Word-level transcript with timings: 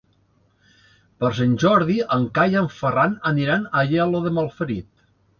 Per 1.23 1.29
Sant 1.39 1.51
Jordi 1.63 1.97
en 2.15 2.25
Cai 2.37 2.55
i 2.57 2.57
en 2.61 2.69
Ferran 2.77 3.13
aniran 3.33 3.67
a 3.67 3.83
Aielo 3.83 4.23
de 4.29 4.33
Malferit. 4.39 4.89